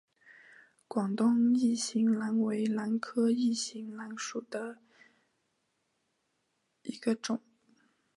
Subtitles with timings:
[0.87, 4.77] 广东异型兰为兰科异型兰属下的
[6.81, 7.39] 一个种。